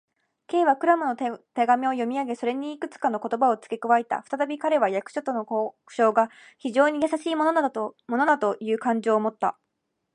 [0.47, 1.29] Ｋ はクラムの手
[1.67, 4.21] 紙を読みあげ、それにいくつかの言葉をつけ加えた。
[4.23, 9.59] ふたたび彼は、役所との交渉が非常にやさしいものなのだという感情をもった。